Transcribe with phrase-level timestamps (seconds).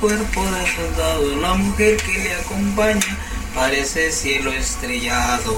[0.00, 3.18] cuerpo derrotado, la mujer que le acompaña
[3.54, 5.54] parece cielo estrellado.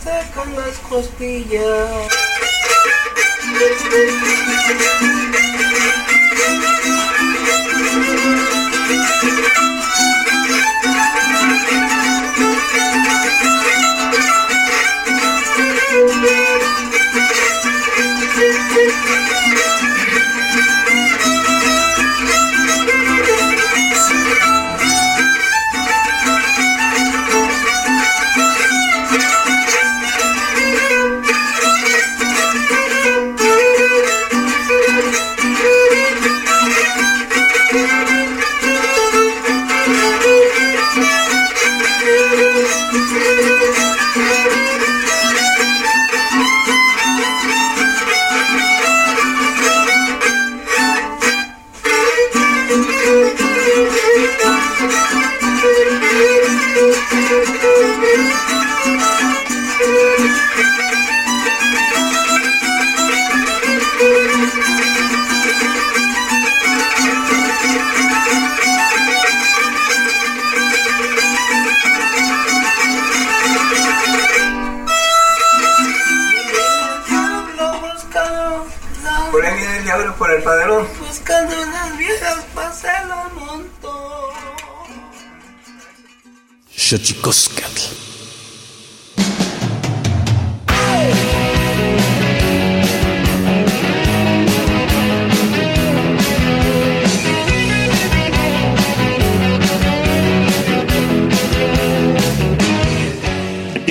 [0.00, 2.08] Este sacan las costillas.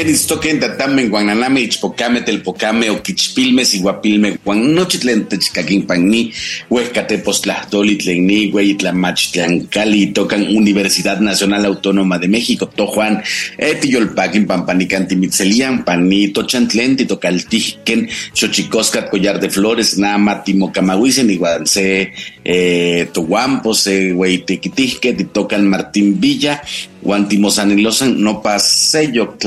[0.09, 6.21] Quenistoquen tatamen guananame ichpocame telpocame oquichpilme siguapilme guan nochitlen techcaquinpanni
[6.71, 13.21] huescatepostlahtoli tlenni hueyitlamachitlancali tocan Universidad Nacional Autónoma de México tojuan
[13.59, 22.13] etiyolpaquin pampanicantimitselian pani tochantlen titocaltijquen xochicoscat collar de flores nama timocamahuisen igual se
[22.43, 26.63] eh, tohuampo se hueytequitijque titocan Martín Villa
[27.01, 29.37] Guantimosanilosan no paseyo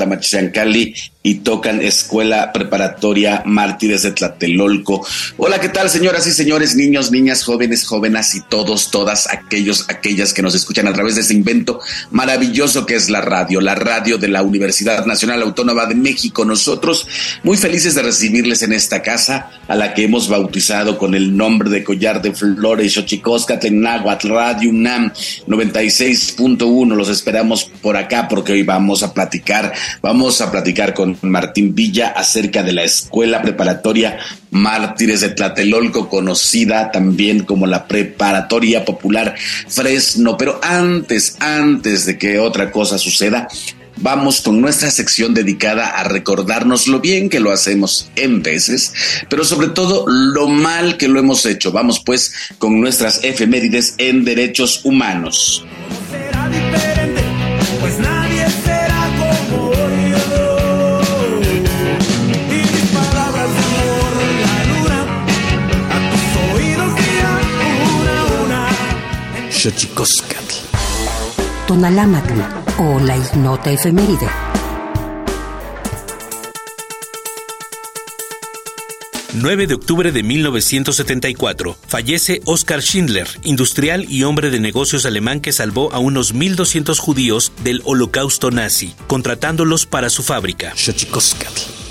[0.52, 0.94] Cali
[1.24, 5.06] y tocan Escuela Preparatoria Mártires de Tlatelolco.
[5.36, 10.34] Hola, ¿qué tal, señoras y señores, niños, niñas, jóvenes, jóvenes y todos, todas aquellos, aquellas
[10.34, 11.80] que nos escuchan a través de este invento
[12.10, 16.44] maravilloso que es la radio, la radio de la Universidad Nacional Autónoma de México.
[16.44, 17.06] Nosotros
[17.44, 21.70] muy felices de recibirles en esta casa a la que hemos bautizado con el nombre
[21.70, 25.12] de Collar de Flores, Xochicosca, Tenáhuatl, Radio UNAM
[25.46, 26.96] 96.1.
[26.96, 29.72] Los esperamos por acá porque hoy vamos a platicar,
[30.02, 34.18] vamos a platicar con Martín Villa acerca de la Escuela Preparatoria
[34.50, 39.34] Mártires de Tlatelolco, conocida también como la Preparatoria Popular
[39.68, 40.36] Fresno.
[40.36, 43.48] Pero antes, antes de que otra cosa suceda,
[43.96, 48.92] vamos con nuestra sección dedicada a recordarnos lo bien que lo hacemos en veces,
[49.28, 51.72] pero sobre todo lo mal que lo hemos hecho.
[51.72, 55.64] Vamos pues con nuestras efemérides en derechos humanos.
[69.62, 70.56] Xochicoscatl.
[71.68, 72.40] Tonalámatl
[72.78, 74.28] o la ignota efeméride.
[79.34, 81.76] ...9 de octubre de 1974...
[81.86, 83.28] ...fallece Oskar Schindler...
[83.44, 85.40] ...industrial y hombre de negocios alemán...
[85.40, 87.52] ...que salvó a unos 1.200 judíos...
[87.62, 88.94] ...del holocausto nazi...
[89.06, 90.74] ...contratándolos para su fábrica.
[90.74, 91.81] 10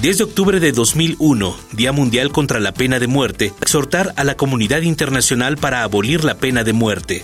[0.00, 4.80] de octubre de 2001, Día Mundial contra la Pena de Muerte, exhortar a la comunidad
[4.80, 7.22] internacional para abolir la pena de muerte.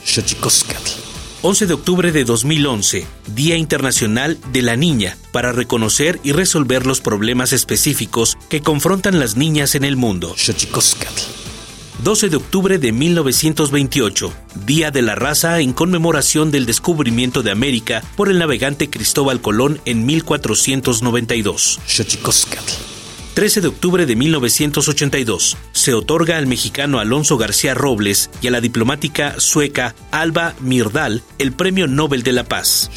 [1.40, 7.00] 11 de octubre de 2011, Día Internacional de la Niña, para reconocer y resolver los
[7.00, 10.34] problemas específicos que confrontan las niñas en el mundo.
[12.04, 14.32] 12 de octubre de 1928,
[14.66, 19.80] Día de la Raza en conmemoración del descubrimiento de América por el navegante Cristóbal Colón
[19.86, 21.80] en 1492.
[23.34, 28.60] 13 de octubre de 1982, se otorga al mexicano Alonso García Robles y a la
[28.60, 32.90] diplomática sueca Alba Mirdal el Premio Nobel de la Paz.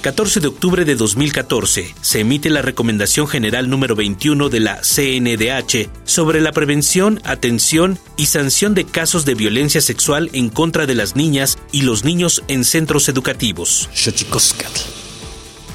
[0.00, 5.90] 14 de octubre de 2014 se emite la Recomendación General número 21 de la CNDH
[6.04, 11.16] sobre la prevención, atención y sanción de casos de violencia sexual en contra de las
[11.16, 13.88] niñas y los niños en centros educativos.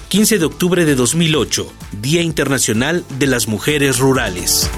[0.08, 4.70] 15 de octubre de 2008, Día Internacional de las Mujeres Rurales.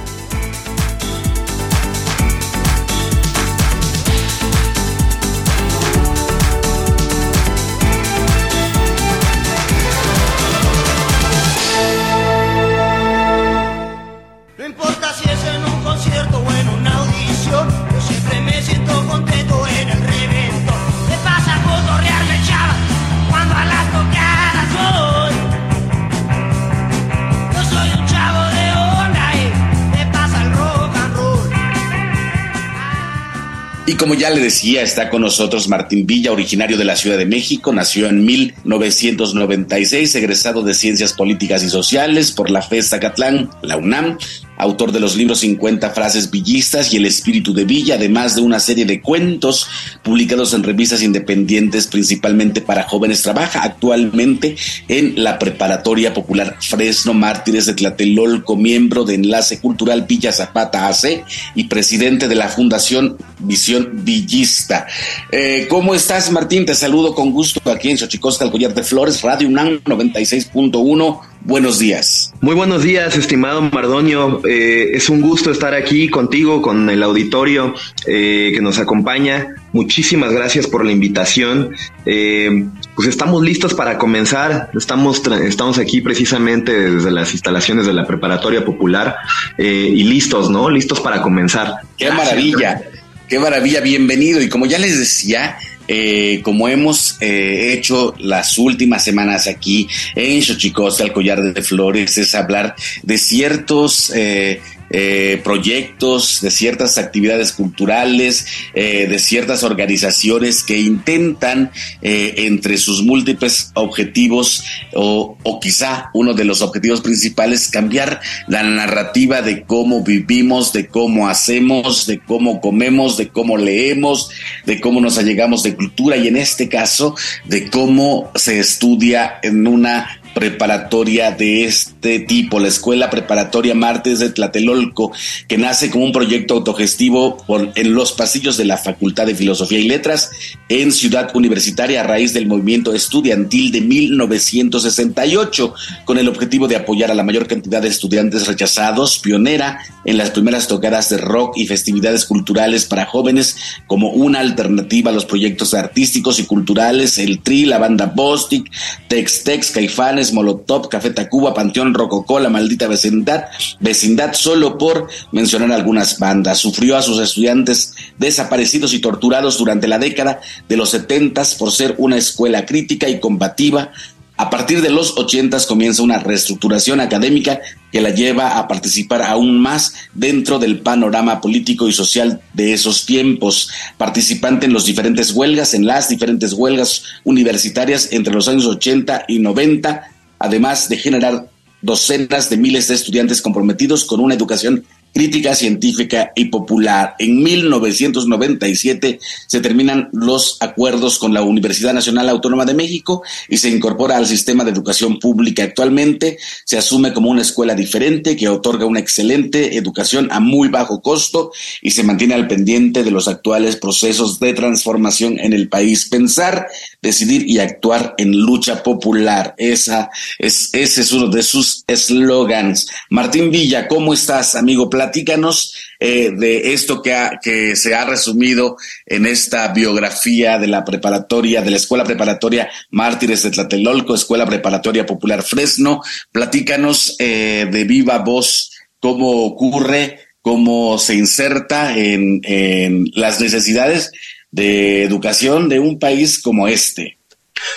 [33.96, 37.26] Y como ya le decía, está con nosotros Martín Villa, originario de la Ciudad de
[37.26, 43.78] México, nació en 1996, egresado de Ciencias Políticas y Sociales por la FES Zacatlán, la
[43.78, 44.18] UNAM,
[44.58, 48.60] autor de los libros 50 frases villistas y El espíritu de Villa, además de una
[48.60, 49.68] serie de cuentos
[50.04, 53.22] publicados en revistas independientes principalmente para jóvenes.
[53.22, 54.56] Trabaja actualmente
[54.88, 61.24] en la Preparatoria Popular Fresno Mártires de Tlatelolco, miembro de Enlace Cultural Villa Zapata AC
[61.56, 64.88] y presidente de la Fundación Visión Villista.
[65.32, 66.66] Eh, ¿Cómo estás, Martín?
[66.66, 71.78] Te saludo con gusto aquí en Xochicosca, el Collar de Flores, Radio UNAM 96.1 Buenos
[71.78, 72.34] días.
[72.42, 74.42] Muy buenos días, estimado Mardonio.
[74.48, 77.76] Eh, es un gusto estar aquí contigo, con el auditorio
[78.08, 79.54] eh, que nos acompaña.
[79.72, 81.76] Muchísimas gracias por la invitación.
[82.04, 84.72] Eh, pues estamos listos para comenzar.
[84.74, 89.16] Estamos, estamos aquí precisamente desde las instalaciones de la preparatoria popular
[89.60, 90.72] eh, y listos, ¿no?
[90.72, 91.76] Listos para comenzar.
[91.96, 92.82] Qué maravilla,
[93.30, 94.42] qué maravilla, bienvenido.
[94.42, 100.42] Y como ya les decía, eh, como hemos eh, hecho las últimas semanas aquí en
[100.42, 107.52] Xochicosta, el collar de flores, es hablar de ciertos eh, eh, proyectos, de ciertas actividades
[107.52, 114.64] culturales, eh, de ciertas organizaciones que intentan eh, entre sus múltiples objetivos
[114.94, 120.88] o, o, quizá uno de los objetivos principales cambiar la narrativa de cómo vivimos, de
[120.88, 124.30] cómo hacemos, de cómo comemos, de cómo leemos,
[124.66, 127.16] de cómo nos allegamos de cultura y en este caso
[127.46, 134.30] de cómo se estudia en una preparatoria de este tipo, la Escuela Preparatoria Martes de
[134.30, 135.14] Tlatelolco,
[135.48, 137.38] que nace como un proyecto autogestivo
[137.76, 140.30] en los pasillos de la Facultad de Filosofía y Letras
[140.68, 145.74] en Ciudad Universitaria a raíz del movimiento estudiantil de 1968,
[146.04, 150.32] con el objetivo de apoyar a la mayor cantidad de estudiantes rechazados, pionera en las
[150.32, 153.56] primeras tocadas de rock y festividades culturales para jóvenes
[153.88, 158.70] como una alternativa a los proyectos artísticos y culturales, el TRI, la banda Bostic,
[159.08, 163.46] Tex Tex, Caifanes, Molotov, Café Tacuba, Panteón Rococó, La Maldita Vecindad,
[163.80, 166.60] Vecindad, solo por mencionar algunas bandas.
[166.60, 171.96] Sufrió a sus estudiantes desaparecidos y torturados durante la década de los setentas por ser
[171.98, 173.92] una escuela crítica y combativa
[174.38, 179.62] a partir de los ochentas comienza una reestructuración académica que la lleva a participar aún
[179.62, 185.74] más dentro del panorama político y social de esos tiempos, participante en los diferentes huelgas,
[185.74, 190.12] en las diferentes huelgas universitarias entre los años 80 y 90,
[190.46, 191.50] además de generar
[191.82, 194.86] docenas de miles de estudiantes comprometidos con una educación
[195.16, 197.16] crítica científica y popular.
[197.20, 199.18] En 1997
[199.48, 204.28] se terminan los acuerdos con la Universidad Nacional Autónoma de México y se incorpora al
[204.28, 205.64] sistema de educación pública.
[205.64, 211.02] Actualmente se asume como una escuela diferente que otorga una excelente educación a muy bajo
[211.02, 216.10] costo y se mantiene al pendiente de los actuales procesos de transformación en el país.
[216.10, 216.68] Pensar,
[217.02, 219.56] decidir y actuar en lucha popular.
[219.58, 222.90] Esa es, ese es uno de sus eslogans.
[223.10, 224.90] Martín Villa, ¿cómo estás, amigo?
[225.06, 230.84] Platícanos eh, de esto que, ha, que se ha resumido en esta biografía de la
[230.84, 236.02] preparatoria, de la Escuela Preparatoria Mártires de Tlatelolco, Escuela Preparatoria Popular Fresno.
[236.32, 244.12] Platícanos eh, de viva voz cómo ocurre, cómo se inserta en, en las necesidades
[244.50, 247.15] de educación de un país como este.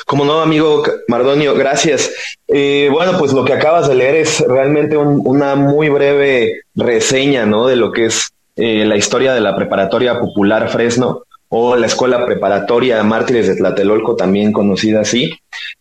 [0.06, 2.10] Como no, amigo Mardonio, gracias.
[2.46, 7.46] Eh, bueno, pues lo que acabas de leer es realmente un, una muy breve reseña,
[7.46, 7.66] ¿no?
[7.66, 12.26] De lo que es eh, la historia de la preparatoria popular Fresno o la escuela
[12.26, 15.32] preparatoria Mártires de Tlatelolco, también conocida así.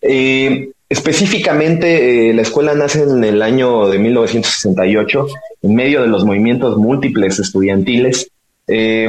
[0.01, 5.27] Eh, específicamente, la escuela nace en el año de 1968,
[5.63, 8.29] en medio de los movimientos múltiples estudiantiles
[8.67, 9.07] eh,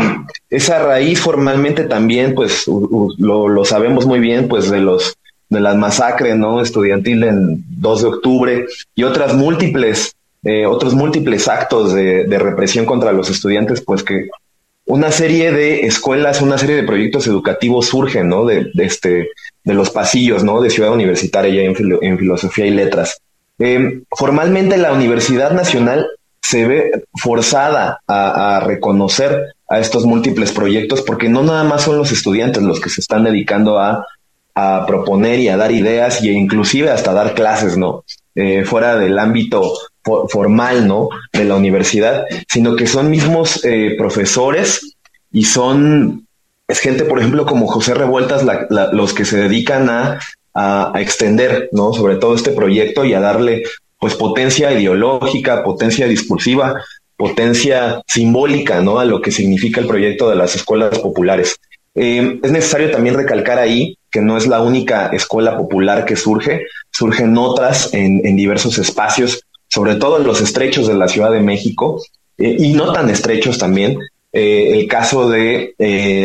[0.50, 5.16] esa raíz formalmente también, pues lo, lo, sabemos muy bien, pues de los
[5.48, 6.60] de las masacres, ¿no?
[6.60, 13.12] Estudiantil en 2 de octubre y otras múltiples, eh, otros múltiples actos de, represión contra
[13.12, 14.28] los estudiantes, pues que
[14.84, 18.44] una serie de escuelas, una serie de proyectos educativos surgen, ¿no?
[18.44, 19.30] De, de este,
[19.64, 20.60] de los pasillos, ¿no?
[20.60, 21.70] De Ciudad Universitaria ya
[22.02, 23.20] en Filosofía y Letras.
[23.58, 26.06] Eh, formalmente la Universidad Nacional
[26.48, 32.10] se ve forzada a, reconocer a estos múltiples proyectos porque no nada más son los
[32.10, 34.06] estudiantes los que se están dedicando a,
[34.88, 38.02] proponer y a dar ideas e inclusive hasta dar clases, ¿no?
[38.34, 41.10] Eh, fuera del ámbito for, formal, ¿no?
[41.32, 44.96] De la universidad, sino que son mismos eh, profesores
[45.30, 46.26] y son,
[46.66, 48.42] es gente, por ejemplo, como José Revueltas,
[48.90, 51.92] los que se dedican a extender, ¿no?
[51.92, 53.62] Sobre todo este proyecto y a darle
[53.98, 56.82] pues potencia ideológica, potencia discursiva,
[57.16, 59.00] potencia simbólica, ¿no?
[59.00, 61.56] A lo que significa el proyecto de las escuelas populares.
[61.94, 66.66] Eh, es necesario también recalcar ahí que no es la única escuela popular que surge,
[66.92, 72.00] surgen otras en, diversos espacios, sobre todo en los estrechos de la Ciudad de México,
[72.38, 73.98] eh, y no tan estrechos también.
[74.32, 75.74] Eh, el caso de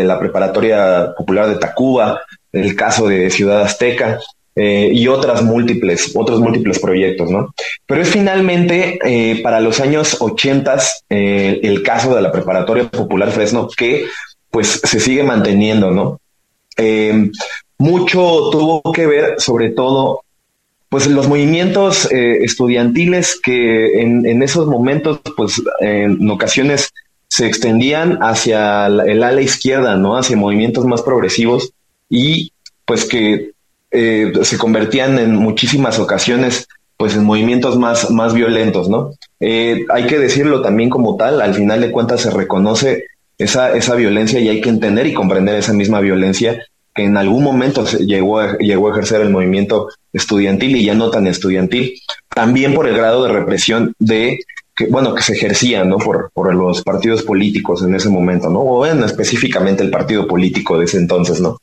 [0.05, 4.19] la Preparatoria Popular de Tacuba, el caso de Ciudad Azteca,
[4.55, 7.53] eh, y otras múltiples, otros múltiples proyectos, ¿no?
[7.87, 10.77] Pero es finalmente eh, para los años 80
[11.09, 14.05] eh, el caso de la Preparatoria Popular Fresno que
[14.51, 16.19] pues se sigue manteniendo, ¿no?
[16.77, 17.31] Eh,
[17.79, 20.21] mucho tuvo que ver sobre todo
[20.89, 26.93] pues los movimientos estudiantiles que en, en, esos momentos pues en ocasiones
[27.27, 30.15] se extendían hacia el ala izquierda, ¿no?
[30.15, 31.73] Hacia movimientos más progresivos
[32.11, 32.51] y
[32.85, 33.52] pues que
[33.93, 39.11] eh, se convertían en muchísimas ocasiones pues en movimientos más, más violentos, ¿no?
[39.39, 43.05] Eh, hay que decirlo también como tal, al final de cuentas se reconoce
[43.37, 47.43] esa, esa violencia y hay que entender y comprender esa misma violencia que en algún
[47.43, 51.93] momento llegó, a, llegó a ejercer el movimiento estudiantil y ya no tan estudiantil,
[52.29, 54.39] también por el grado de represión de
[54.75, 58.59] que bueno que se ejercía no por, por los partidos políticos en ese momento no
[58.59, 61.59] o en específicamente el partido político de ese entonces no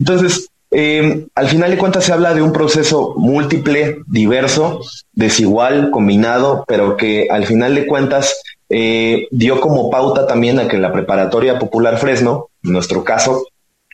[0.00, 4.80] entonces eh, al final de cuentas se habla de un proceso múltiple diverso
[5.12, 10.78] desigual combinado pero que al final de cuentas eh, dio como pauta también a que
[10.78, 13.46] la preparatoria popular Fresno en nuestro caso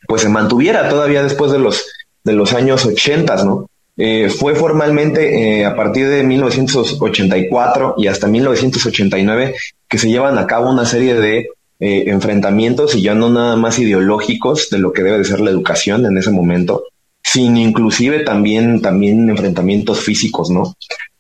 [0.06, 1.86] pues se mantuviera todavía después de los
[2.26, 3.70] de los años 80, ¿no?
[3.96, 9.54] Eh, fue formalmente eh, a partir de 1984 y hasta 1989
[9.88, 11.48] que se llevan a cabo una serie de
[11.80, 15.50] eh, enfrentamientos y ya no nada más ideológicos de lo que debe de ser la
[15.50, 16.84] educación en ese momento,
[17.22, 20.74] sino inclusive también, también enfrentamientos físicos, ¿no?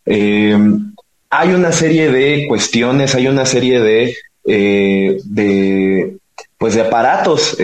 [0.08, 6.16] hay una serie de cuestiones, hay una serie de, de
[6.56, 7.56] pues de aparatos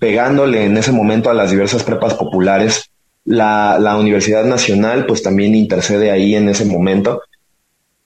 [0.00, 2.90] pegándole en ese momento a las diversas prepas populares
[3.24, 7.22] la, la Universidad Nacional pues también intercede ahí en ese momento.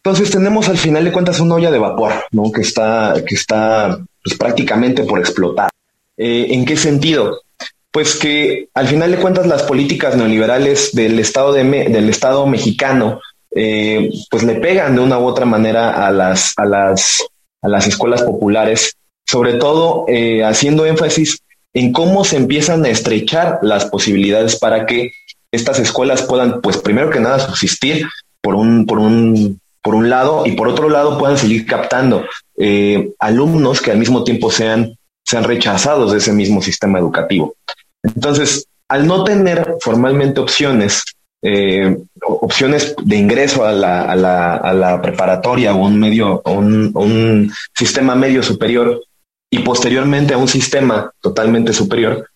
[0.02, 2.50] Entonces tenemos al final de cuentas una olla de vapor, ¿no?
[2.52, 5.70] Que está, que está pues, prácticamente por explotar.
[6.16, 7.42] Eh, ¿En qué sentido?
[7.90, 13.20] Pues que al final de cuentas las políticas neoliberales del Estado, de del Estado mexicano
[13.50, 17.22] eh, pues le pegan de una u otra manera a las, a las,
[17.62, 21.40] a las escuelas populares, sobre todo eh, haciendo énfasis
[21.72, 25.12] en cómo se empiezan a estrechar las posibilidades para que
[25.50, 28.06] estas escuelas puedan, pues primero que nada, subsistir
[28.40, 32.24] por un, por un, por un lado y por otro lado puedan seguir captando
[32.56, 37.54] eh, alumnos que al mismo tiempo sean, sean rechazados de ese mismo sistema educativo.
[38.02, 41.02] Entonces, al no tener formalmente opciones,
[41.42, 46.90] eh, opciones de ingreso a la, a la, a la preparatoria o un medio, un,
[46.94, 49.02] un sistema medio superior,
[49.50, 52.28] y posteriormente a un sistema totalmente superior,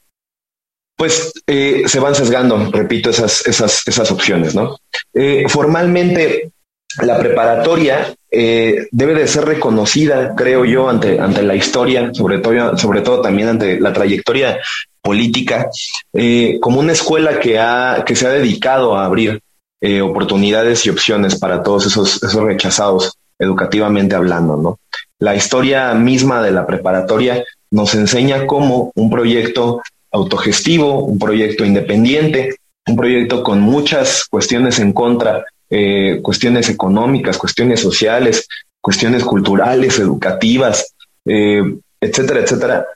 [0.97, 4.79] pues eh, se van sesgando, repito, esas, esas, esas opciones, ¿no?
[5.49, 6.53] Formalmente,
[7.01, 12.77] la preparatoria eh, debe de ser reconocida, creo yo, ante, ante la historia, sobre todo,
[12.77, 14.59] sobre todo también ante la trayectoria
[15.01, 15.69] política,
[16.61, 19.41] como una escuela que, ha, que se ha dedicado a abrir
[20.01, 24.79] oportunidades y opciones para todos esos, esos rechazados educativamente hablando, ¿no?
[25.19, 32.57] La historia misma de la preparatoria nos enseña cómo un proyecto autogestivo, un proyecto independiente,
[32.87, 38.47] un proyecto con muchas cuestiones en contra, eh, cuestiones económicas, cuestiones sociales,
[38.81, 41.63] cuestiones culturales, educativas, eh,
[42.01, 42.87] etcétera, etcétera,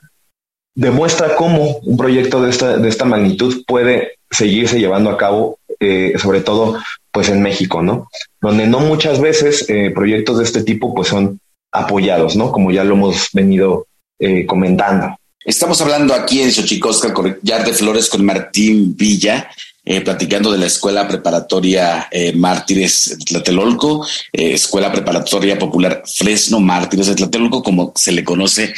[0.75, 6.13] demuestra cómo un proyecto de esta, de esta magnitud puede seguirse llevando a cabo, eh,
[6.17, 6.77] sobre todo
[7.11, 8.09] pues en México, ¿no?
[8.39, 11.39] Donde no muchas veces proyectos de este tipo pues son
[11.71, 12.51] apoyados, ¿no?
[12.51, 13.87] Como ya lo hemos venido
[14.19, 15.15] eh, comentando.
[15.45, 19.49] Estamos hablando aquí en Xochicosca, Collar de Flores, con Martín Villa,
[19.89, 27.07] eh, platicando de la Escuela Preparatoria eh, Mártires de Tlatelolco, Escuela Preparatoria Popular Fresno Mártires
[27.07, 28.73] de Tlatelolco, como se le conoce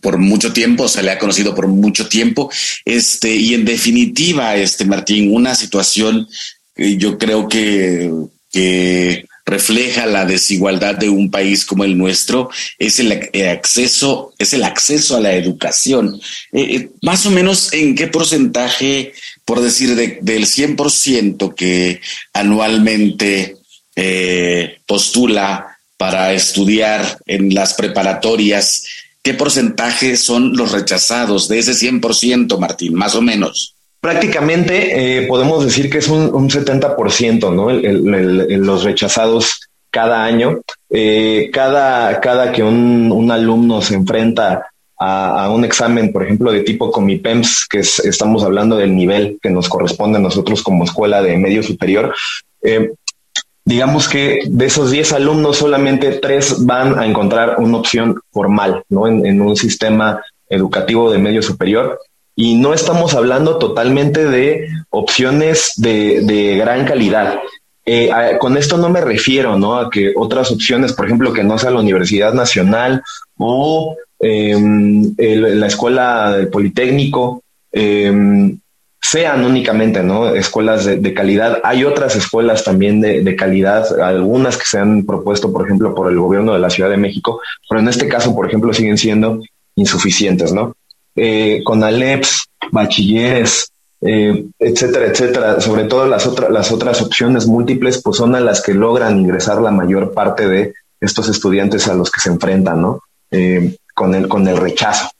[0.00, 2.50] por mucho tiempo, se le ha conocido por mucho tiempo.
[2.84, 6.28] Este, y en definitiva, este Martín, una situación
[6.76, 8.10] yo creo que,
[8.50, 14.52] que refleja la desigualdad de un país como el nuestro es el eh, acceso, es
[14.52, 16.20] el acceso a la educación.
[16.52, 19.14] Eh, eh, más o menos en qué porcentaje,
[19.48, 22.02] por decir, del 100% que
[22.34, 23.56] anualmente
[24.86, 28.84] postula para estudiar en las preparatorias,
[29.22, 33.74] ¿qué porcentaje son los rechazados de ese 100%, Martín, más o menos?
[34.00, 37.72] prácticamente eh, podemos decir que es un, un 70%, ¿no?
[37.72, 40.60] los rechazados cada año.
[40.90, 46.90] Eh, cada, cada que un, alumno se enfrenta a, un examen, por ejemplo, de tipo
[46.90, 51.62] Comipems, que estamos hablando del nivel que nos corresponde a nosotros como escuela de medio
[51.62, 52.14] superior,
[52.62, 52.92] eh,
[53.64, 59.06] digamos que de esos 10 alumnos solamente 3 van a encontrar una opción formal, ¿no?
[59.06, 61.98] En, en un sistema educativo de medio superior
[62.40, 67.40] y no estamos hablando totalmente de opciones de, gran calidad.
[67.90, 69.76] Eh, con esto no me refiero ¿no?
[69.76, 73.02] a que otras opciones, por ejemplo, que no sea la Universidad Nacional
[73.38, 78.58] o em, la Escuela del Politécnico, em,
[79.00, 80.28] sean únicamente ¿no?
[80.34, 81.60] escuelas de, calidad.
[81.64, 86.10] Hay otras escuelas también de, de, calidad, algunas que se han propuesto, por ejemplo, por
[86.10, 89.40] el gobierno de la Ciudad de México, pero en este caso, por ejemplo, siguen siendo
[89.76, 90.74] insuficientes, ¿no?
[91.18, 95.60] eh, con Aleps, bachilleres, eh, etcétera, etcétera.
[95.60, 99.60] Sobre todo las, otras las otras opciones múltiples, pues son a las que logran ingresar
[99.60, 103.00] la mayor parte de estos estudiantes a los que se enfrentan, ¿no?
[103.30, 105.10] Eh, con, el, con el rechazo.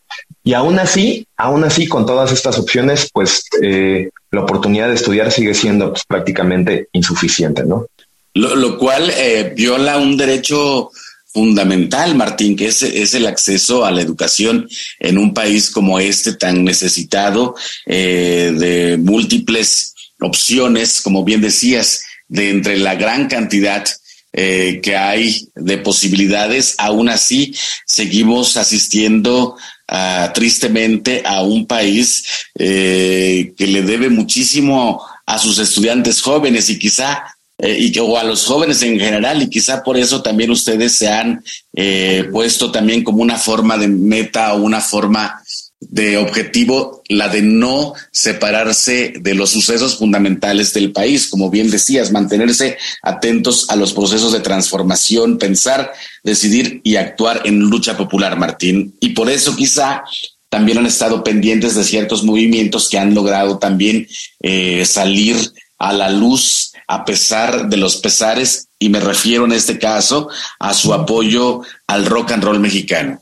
[0.42, 5.30] Y aún así, aún así, con todas estas opciones, pues eh, la oportunidad de estudiar
[5.30, 7.86] sigue siendo pues, prácticamente insuficiente, ¿no?
[8.34, 10.90] Lo, cual eh, viola un derecho
[11.32, 16.32] fundamental, Martín, que es, es, el acceso a la educación en un país como este
[16.34, 17.54] tan necesitado
[17.86, 23.84] eh, de múltiples opciones, como bien decías, de entre la gran cantidad
[24.32, 27.54] eh, que hay de posibilidades, aún así
[27.86, 29.56] seguimos asistiendo
[29.90, 32.24] uh, tristemente a un país
[32.58, 37.24] eh, que le debe muchísimo a sus estudiantes jóvenes y quizá
[37.58, 41.08] eh, y, o a los jóvenes en general y quizá por eso también ustedes se
[41.08, 41.42] han
[41.74, 45.42] eh, puesto también como una forma de meta o una forma
[45.80, 52.10] de objetivo la de no separarse de los sucesos fundamentales del país, como bien decías,
[52.10, 55.92] mantenerse atentos a los procesos de transformación, pensar,
[56.24, 58.94] decidir y actuar en lucha popular, Martín.
[59.00, 60.02] Y por eso quizá
[60.48, 64.08] también han estado pendientes de ciertos movimientos que han logrado también
[64.40, 65.36] eh, salir
[65.78, 70.72] a la luz a pesar de los pesares, y me refiero en este caso a
[70.72, 73.20] su apoyo al rock and roll mexicano.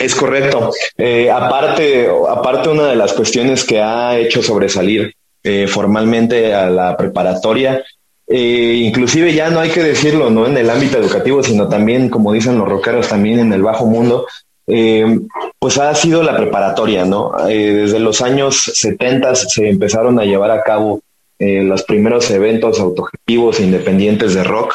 [0.00, 0.72] Es correcto.
[0.96, 6.96] Eh, aparte, aparte, una de las cuestiones que ha hecho sobresalir eh, formalmente a la
[6.96, 7.84] preparatoria,
[8.26, 12.32] eh, inclusive ya no hay que decirlo, no en el ámbito educativo, sino también, como
[12.32, 14.26] dicen los rockeros, también en el bajo mundo,
[14.66, 17.32] pues ha sido la preparatoria, ¿no?
[17.46, 21.02] desde los años 70 se empezaron a llevar a cabo
[21.38, 24.74] los primeros eventos autogestivos e independientes de rock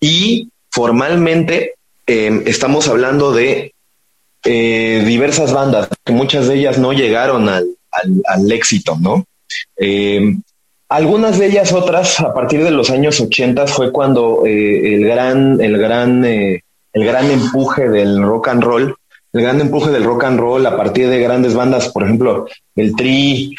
[0.00, 1.74] y formalmente
[2.06, 3.72] estamos hablando de
[4.44, 7.66] eh, diversas bandas, que muchas de ellas no llegaron al,
[8.24, 9.24] al, éxito, ¿no?
[9.76, 10.36] Eh,
[10.88, 15.60] algunas de ellas, otras, a partir de los años 80 fue cuando eh, el gran,
[15.60, 18.96] el gran, el gran empuje del rock and roll,
[19.32, 22.94] el gran empuje del rock and roll a partir de grandes bandas, por ejemplo, el
[22.94, 23.54] Tri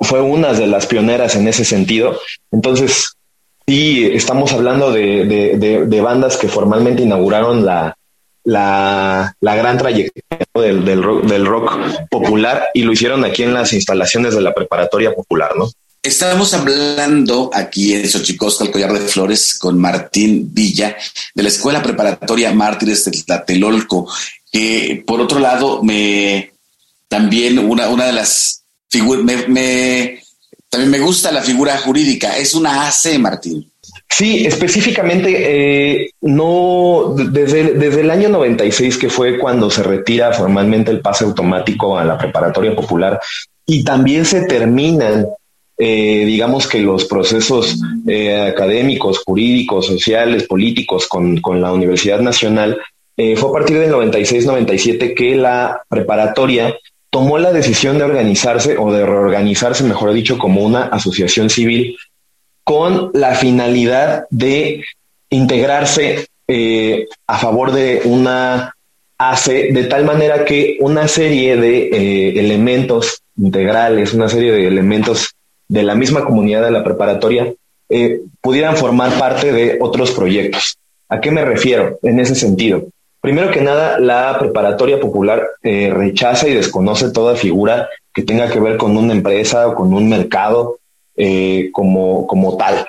[0.00, 2.18] fue una de las pioneras en ese sentido.
[2.50, 3.16] Entonces,
[3.66, 7.98] sí, estamos hablando de, de bandas que formalmente inauguraron la,
[8.48, 11.78] la, gran trayectoria del, del, rock,
[12.10, 15.70] popular y lo hicieron aquí en las instalaciones de la preparatoria popular, ¿no?
[16.02, 20.96] Estamos hablando aquí en Xochicosca, el collar de flores, con Martín Villa,
[21.34, 24.08] de la Escuela Preparatoria Mártires de Tlatelolco,
[24.50, 26.52] que por otro lado, me
[27.08, 28.57] también una, una de las
[28.88, 30.20] figuras, me,
[30.68, 33.70] también me gusta la figura jurídica, es una AC, Martín.
[34.08, 40.90] Sí, específicamente, eh, no, desde, desde el año 96, que fue cuando se retira formalmente
[40.90, 43.20] el pase automático a la preparatoria popular,
[43.64, 45.26] y también se terminan,
[45.76, 52.78] eh, digamos que los procesos eh, académicos, jurídicos, sociales, políticos con, con la Universidad Nacional,
[53.36, 56.72] fue a partir del 96-97 que la preparatoria
[57.18, 61.96] tomó la decisión de organizarse o de reorganizarse, mejor dicho, como una asociación civil
[62.62, 64.84] con la finalidad de
[65.28, 68.72] integrarse eh, a favor de una
[69.18, 75.34] AC, de tal manera que una serie de eh, elementos integrales, una serie de elementos
[75.66, 77.52] de la misma comunidad de la preparatoria,
[77.88, 80.78] eh, pudieran formar parte de otros proyectos.
[81.08, 82.86] ¿A qué me refiero en ese sentido?
[83.20, 88.76] Primero que nada, la preparatoria popular rechaza y desconoce toda figura que tenga que ver
[88.76, 90.78] con una empresa o con un mercado
[91.20, 92.88] eh, como, como tal.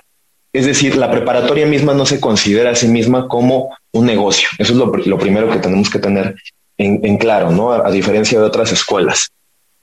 [0.53, 4.47] Es decir, la preparatoria misma no se considera a sí misma como un negocio.
[4.57, 6.35] Eso es lo, primero que tenemos que tener
[6.77, 7.71] en, claro, ¿no?
[7.71, 9.31] A, diferencia de otras escuelas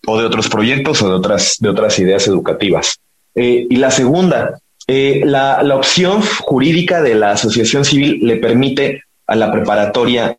[0.07, 2.99] o de otros proyectos o de otras, de otras ideas educativas.
[3.35, 9.03] Eh, y la segunda, eh, la, la, opción jurídica de la asociación civil le permite
[9.27, 10.37] a la preparatoria,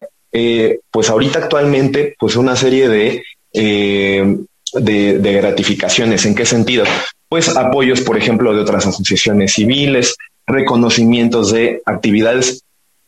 [0.91, 3.23] pues ahorita actualmente, pues una serie de,
[3.53, 6.25] de, de, gratificaciones.
[6.25, 6.85] ¿En qué sentido?
[7.29, 12.63] pues apoyos, por ejemplo, de otras asociaciones civiles, reconocimientos de actividades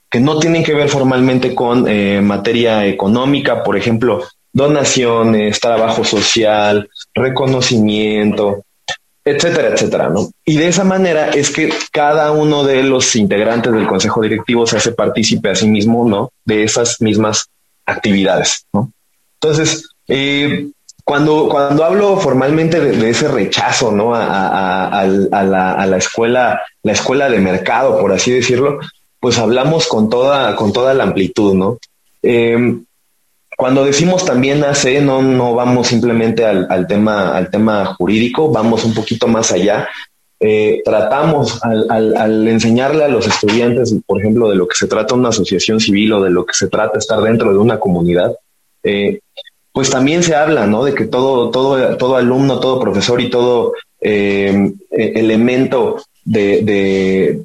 [0.09, 6.89] que no tienen que ver formalmente con eh, materia económica, por ejemplo, donaciones, trabajo social,
[7.13, 8.63] reconocimiento,
[9.29, 10.29] etcétera, etcétera, ¿no?
[10.45, 14.77] Y de esa manera es que cada uno de los integrantes del consejo directivo se
[14.77, 16.31] hace partícipe a sí mismo, ¿no?
[16.45, 17.49] De esas mismas
[17.85, 18.91] actividades, ¿no?
[19.41, 20.67] Entonces, eh,
[21.03, 24.13] cuando, cuando hablo formalmente de, ese rechazo ¿no?
[24.13, 28.79] A, la, escuela, la escuela de mercado, por así decirlo,
[29.19, 31.77] pues hablamos con toda, con toda la amplitud, ¿no?
[32.21, 32.85] Em,
[33.60, 38.93] cuando decimos también AC, no, no vamos simplemente al, tema, al tema jurídico, vamos un
[38.93, 39.89] poquito más allá.
[40.39, 45.28] Eh, tratamos al, enseñarle a los estudiantes, por ejemplo, de lo que se trata una
[45.28, 48.34] asociación civil o de lo que se trata estar dentro de una comunidad,
[48.82, 49.19] eh,
[49.74, 50.86] pues también se habla, ¿no?
[50.86, 57.43] De que todo, todo, todo alumno, todo profesor y todo eh, elemento de, de,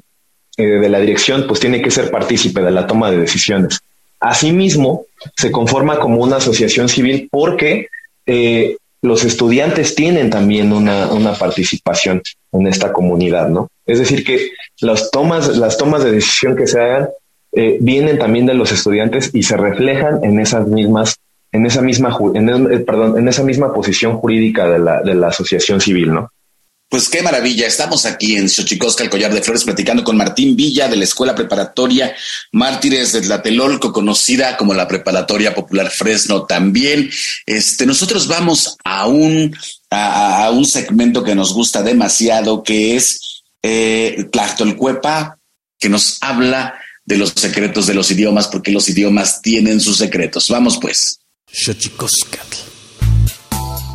[0.55, 3.81] de, la dirección, pues tiene que ser partícipe de la toma de decisiones.
[4.19, 7.87] Asimismo, se conforma como una asociación civil porque
[8.25, 13.69] eh, los estudiantes tienen también una, participación en esta comunidad, ¿no?
[13.85, 14.49] Es decir, que
[14.81, 17.09] las tomas, las tomas de decisión que se hagan
[17.51, 21.17] eh, vienen también de los estudiantes y se reflejan en esas mismas,
[21.51, 25.27] en esa misma, en, eh, perdón, en esa misma posición jurídica de la, de la
[25.27, 26.31] asociación civil, ¿no?
[26.87, 27.65] Pues qué maravilla.
[27.65, 31.33] Estamos aquí en Xochicosca, el Collar de Flores, platicando con Martín Villa de la Escuela
[31.33, 32.15] Preparatoria
[32.51, 37.09] Mártires de Tlatelolco, conocida como la Preparatoria Popular Fresno también.
[37.45, 39.55] Este, nosotros vamos a un,
[39.89, 45.39] a, un segmento que nos gusta demasiado, que es eh, Tlachtolcuepa,
[45.79, 50.47] que nos habla de los secretos de los idiomas, porque los idiomas tienen sus secretos.
[50.49, 51.19] Vamos pues.
[51.51, 52.39] Xochicosca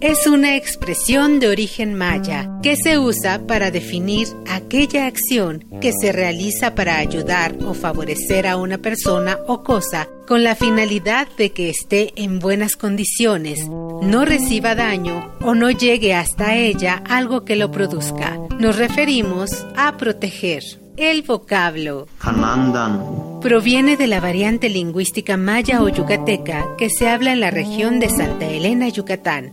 [0.00, 6.12] Es una expresión de origen maya que se usa para definir aquella acción que se
[6.12, 11.68] realiza para ayudar o favorecer a una persona o cosa con la finalidad de que
[11.68, 17.70] esté en buenas condiciones, no reciba daño o no llegue hasta ella algo que lo
[17.70, 18.38] produzca.
[18.58, 20.62] Nos referimos a proteger.
[20.96, 22.08] El vocablo
[23.40, 28.10] proviene de la variante lingüística maya o yucateca que se habla en la región de
[28.10, 29.52] Santa Elena, Yucatán,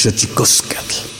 [0.00, 1.17] Xochicóscatl.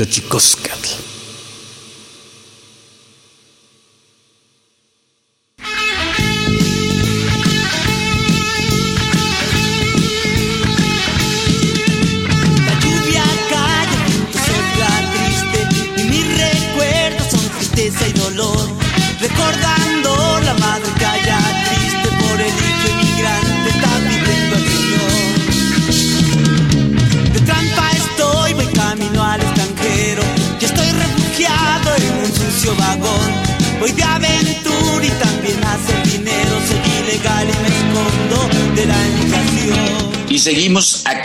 [0.00, 0.70] Sześciosikowska.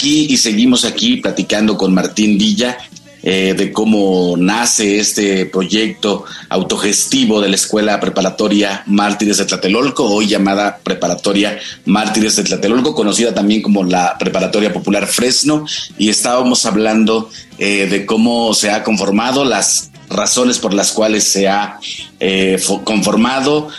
[0.05, 2.77] Y seguimos aquí platicando con Martín Villa
[3.23, 10.27] eh, de cómo nace este proyecto autogestivo de la Escuela Preparatoria Mártires de Tlatelolco, hoy
[10.27, 15.65] llamada Preparatoria Mártires de Tlatelolco, conocida también como la Preparatoria Popular Fresno,
[15.97, 21.47] y estábamos hablando eh, de cómo se ha conformado las razones por las cuales se
[21.47, 21.79] ha
[22.19, 23.69] eh, conformado,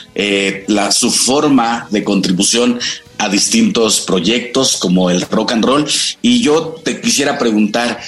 [0.90, 2.80] su forma de contribución
[3.18, 5.86] a distintos proyectos como el rock and roll.
[6.22, 8.00] Y yo te quisiera preguntar,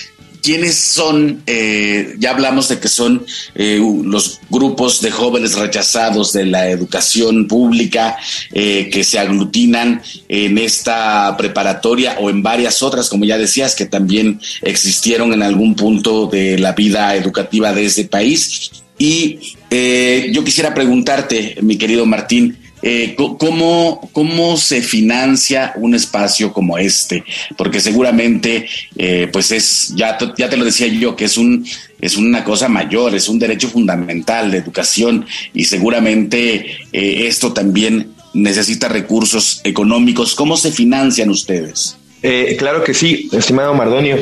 [0.43, 1.43] ¿Quiénes son?
[1.47, 7.49] Eh, ya hablamos de que son eh, los grupos de jóvenes rechazados de la educación
[7.49, 8.17] pública
[8.53, 13.87] eh, que se aglutinan en esta preparatoria o en varias otras, como ya decías, que
[13.87, 18.71] también existieron en algún punto de la vida educativa de este país.
[18.97, 19.39] Y
[20.33, 27.25] yo quisiera preguntarte, mi querido Martín, eh, ¿cómo, ¿Cómo se financia un espacio como este?
[27.57, 28.67] Porque seguramente,
[28.97, 31.67] eh, pues es, ya, ya te lo decía yo, que es, un,
[32.01, 38.13] es una cosa mayor, es un derecho fundamental de educación y seguramente eh, esto también
[38.35, 40.35] necesita recursos económicos.
[40.35, 41.97] ¿Cómo se financian ustedes?
[42.59, 44.19] claro que sí, estimado Mardonio.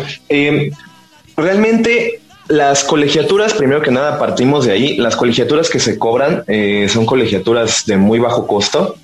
[1.35, 4.97] realmente las colegiaturas, primero que nada, partimos de ahí.
[4.97, 8.97] Las colegiaturas que se cobran eh, son colegiaturas de muy bajo costo,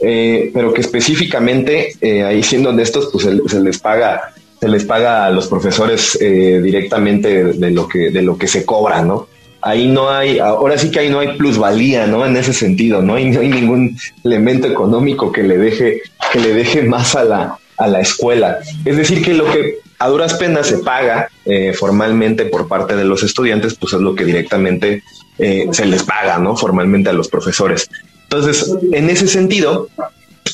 [0.00, 5.26] eh, pero que específicamente, eh, ahí siendo honestos, pues se, les paga, se les paga
[5.26, 9.28] a los profesores directamente de, lo que, de lo que se cobra, ¿no?
[9.60, 12.24] Ahí no hay, ahora sí que ahí no hay plusvalía, ¿no?
[12.24, 13.14] En ese sentido, ¿no?
[13.14, 16.00] hay ningún elemento económico que le deje,
[16.32, 18.58] que le deje más a la, a la escuela.
[18.84, 23.04] Es decir, que lo que a duras penas se paga eh, formalmente por parte de
[23.04, 25.02] los estudiantes, pues es lo que directamente
[25.38, 26.56] eh, se les paga, ¿no?
[26.56, 27.90] Formalmente a los profesores.
[28.24, 29.88] Entonces, en ese sentido,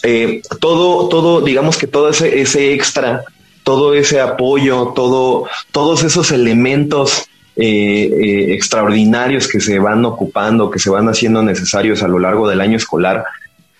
[0.02, 3.24] eh, todo, todo, digamos que todo ese, ese extra,
[3.64, 11.08] todo ese apoyo, todo, todos esos elementos extraordinarios que se van ocupando, que se van
[11.08, 13.24] haciendo necesarios a lo largo del año escolar.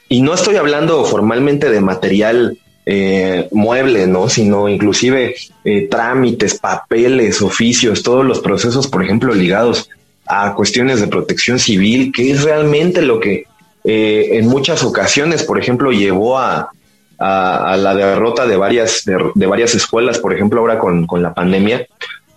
[0.09, 2.57] Y no estoy hablando formalmente de material
[2.87, 4.29] eh, mueble, ¿no?
[4.29, 9.89] Sino inclusive eh, trámites, papeles, oficios, todos los procesos, por ejemplo, ligados
[10.27, 13.47] a cuestiones de protección civil, que es realmente lo que
[13.85, 16.71] eh, en muchas ocasiones, por ejemplo, llevó a,
[17.17, 21.87] la derrota de varias, de, varias escuelas, por ejemplo, ahora con, con la pandemia.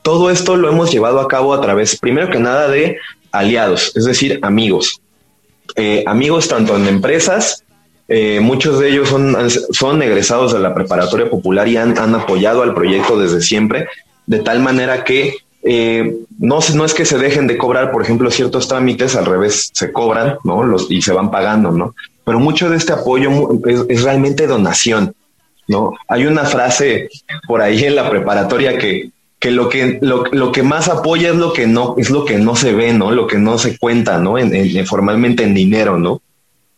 [0.02, 2.98] Todo esto lo hemos llevado a cabo a través, primero que nada, de
[3.34, 5.02] aliados, es decir, amigos.
[6.06, 7.66] amigos tanto en empresas
[8.08, 12.74] eh, muchos de ellos son, son egresados de la preparatoria popular y han, apoyado al
[12.74, 13.88] proyecto desde siempre,
[14.26, 18.32] de tal manera que eh, no, no es que se dejen de cobrar, por ejemplo,
[18.32, 20.64] ciertos trámites, al revés, se cobran ¿no?
[20.90, 21.96] Y se van pagando, ¿no?
[22.24, 23.30] Pero mucho de este apoyo
[23.66, 25.14] es, realmente donación,
[25.68, 25.94] ¿no?
[26.08, 27.10] Hay una frase
[27.46, 31.52] por ahí en la preparatoria que, que lo que lo, que más apoya es lo
[31.52, 33.12] que no es lo que no se ve, ¿no?
[33.12, 34.38] Lo que no se cuenta, ¿no?
[34.38, 36.22] en, formalmente en dinero, ¿no?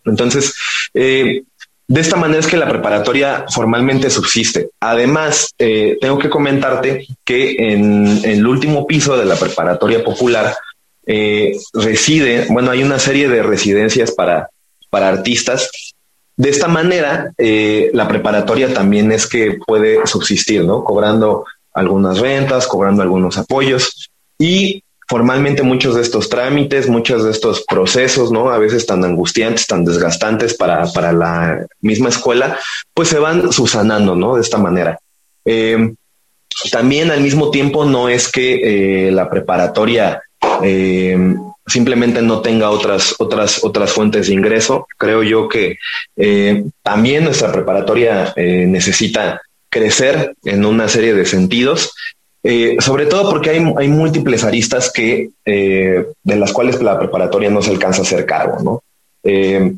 [0.06, 0.54] Entonces,
[0.94, 1.44] eh,
[1.88, 4.70] de esta manera es que la preparatoria formalmente subsiste.
[4.80, 10.56] Además, eh, tengo que comentarte que en, el último piso de la preparatoria popular
[11.06, 14.50] eh, reside, bueno, hay una serie de residencias para,
[14.90, 15.72] para artistas.
[16.38, 20.86] De esta manera, la preparatoria también es que puede subsistir, ¿no?
[20.86, 21.44] Cobrando
[21.74, 28.32] algunas rentas, cobrando algunos apoyos y formalmente muchos de estos trámites, muchos de estos procesos,
[28.32, 28.52] ¿no?
[28.52, 32.60] A veces tan angustiantes, tan desgastantes para, para la misma escuela,
[32.94, 34.36] pues se van subsanando, ¿no?
[34.36, 35.00] De esta manera.
[35.46, 35.94] Eh,
[36.72, 40.22] también al mismo tiempo no es que eh, la preparatoria
[40.62, 41.18] eh,
[41.66, 44.86] simplemente no tenga otras, otras, otras fuentes de ingreso.
[44.96, 45.78] Creo yo que
[46.84, 51.94] también nuestra preparatoria necesita crecer en una serie de sentidos
[52.44, 57.50] eh, sobre todo porque hay, hay múltiples aristas que, eh, de las cuales la preparatoria
[57.50, 58.84] no se alcanza a hacer cargo, ¿no?
[59.24, 59.74] Eh,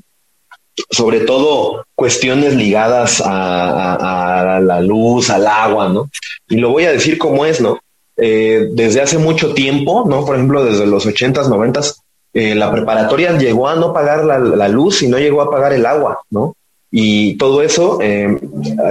[0.89, 6.09] sobre todo cuestiones ligadas a, la luz, al agua, ¿no?
[6.47, 7.79] Y lo voy a decir como es, ¿no?
[8.17, 10.25] eh, desde hace mucho tiempo, ¿no?
[10.25, 11.95] Por ejemplo, desde los 80s, 90s,
[12.33, 15.85] eh, la preparatoria llegó a no pagar la, luz y no llegó a pagar el
[15.85, 16.55] agua, ¿no?
[16.91, 18.37] Y todo eso eh,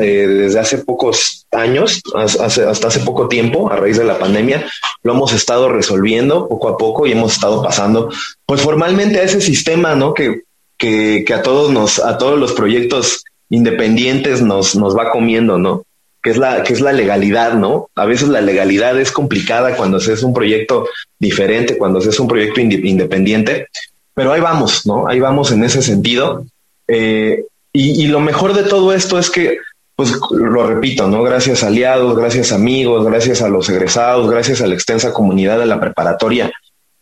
[0.00, 4.66] desde hace pocos años, hasta hace poco tiempo, a raíz de la pandemia,
[5.02, 8.10] lo hemos estado resolviendo poco a poco y hemos estado pasando,
[8.46, 10.14] pues formalmente a ese sistema, ¿no?
[10.14, 10.42] Que,
[10.78, 15.84] que, que a todos nos, a todos los proyectos independientes nos, nos va comiendo, ¿no?
[16.22, 17.88] que es la que es la legalidad, ¿no?
[17.94, 20.86] A veces la legalidad es complicada cuando se es un proyecto
[21.18, 23.68] diferente, cuando se es un proyecto independiente,
[24.14, 25.08] pero ahí vamos, ¿no?
[25.08, 26.44] Ahí vamos en ese sentido.
[26.86, 29.58] Eh, y, lo mejor de todo esto es que,
[29.94, 31.22] pues lo repito, ¿no?
[31.22, 35.58] Gracias a aliados, gracias a amigos, gracias a los egresados, gracias a la extensa comunidad
[35.58, 36.50] de la preparatoria,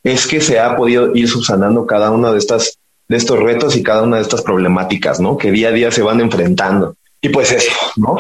[0.03, 3.83] es que se ha podido ir subsanando cada uno de estas de estos retos y
[3.83, 5.39] cada una de estas problemáticas, ¿no?
[5.39, 6.95] Que día a día se van enfrentando.
[7.21, 8.17] Y pues eso, ¿no?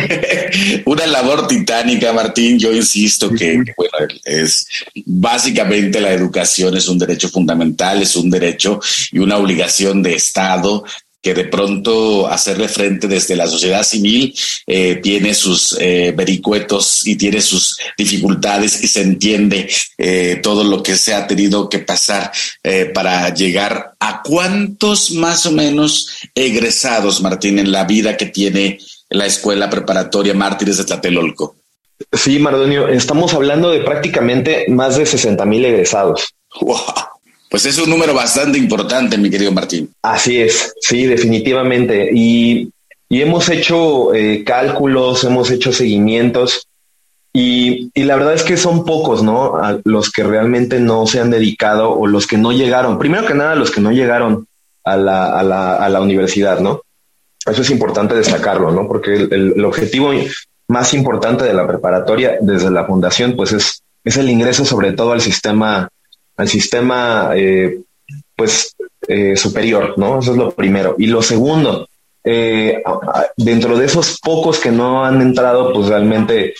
[0.86, 2.56] Una labor titánica, Martín.
[2.56, 4.66] Yo insisto que, bueno, es
[5.06, 8.78] básicamente la educación es un derecho fundamental, es un derecho
[9.10, 10.84] y una obligación de Estado
[11.22, 14.34] que de pronto hacerle frente desde la sociedad civil
[14.66, 20.82] eh, tiene sus eh, vericuetos y tiene sus dificultades y se entiende eh, todo lo
[20.82, 22.32] que se ha tenido que pasar
[22.94, 28.78] para llegar a cuántos más o menos egresados, Martín, en la vida que tiene
[29.10, 31.56] la escuela preparatoria Mártires de Tlatelolco.
[32.12, 36.34] Sí, Mardonio, estamos hablando de prácticamente más de 60 mil egresados.
[36.60, 37.11] Wow.
[37.52, 39.92] Pues es un número bastante importante, mi querido Martín.
[40.00, 42.08] Así es, sí, definitivamente.
[42.10, 42.72] Y,
[43.10, 46.66] hemos hecho eh, cálculos, hemos hecho seguimientos
[47.30, 49.52] y, la verdad es que son pocos, ¿no?
[49.84, 52.98] los que realmente no se han dedicado o los que no llegaron.
[52.98, 54.46] Primero que nada, los que no llegaron
[54.82, 56.80] a la, a la, a la universidad, ¿no?
[57.44, 58.88] Eso es importante destacarlo, ¿no?
[58.88, 60.10] Porque el, el, objetivo
[60.68, 65.12] más importante de la preparatoria desde la fundación, pues es, es el ingreso sobre todo
[65.12, 65.90] al sistema
[66.36, 67.80] al sistema eh,
[68.36, 68.74] pues
[69.06, 70.18] eh, superior, ¿no?
[70.18, 70.94] Eso es lo primero.
[70.98, 71.88] Y lo segundo,
[72.24, 72.82] eh,
[73.36, 76.54] dentro de esos pocos que no han entrado, pues realmente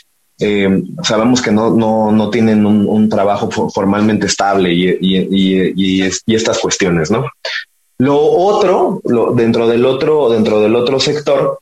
[1.04, 7.12] sabemos que no, no, no tienen un, trabajo formalmente estable y, y, y, estas cuestiones,
[7.12, 7.26] ¿no?
[7.98, 11.60] Lo otro, lo, dentro del otro, dentro del otro sector,